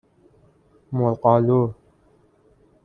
[0.97, 1.61] مرغ آلو